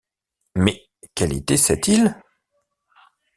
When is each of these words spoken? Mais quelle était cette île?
Mais 0.55 0.89
quelle 1.13 1.31
était 1.33 1.57
cette 1.57 1.87
île? 1.87 2.19